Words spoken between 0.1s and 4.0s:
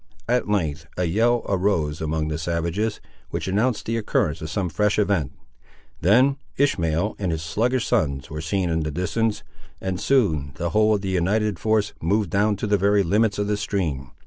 At length a yell arose among the savages, which announced the